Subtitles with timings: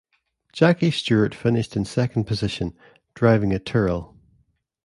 [0.51, 2.75] Jackie Stewart finished in second position,
[3.13, 4.17] driving a Tyrrell.